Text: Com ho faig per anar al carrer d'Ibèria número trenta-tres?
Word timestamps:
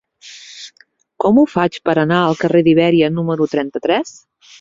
Com 1.23 1.41
ho 1.41 1.43
faig 1.51 1.77
per 1.89 1.95
anar 2.03 2.21
al 2.29 2.39
carrer 2.45 2.63
d'Ibèria 2.69 3.11
número 3.19 3.49
trenta-tres? 3.53 4.15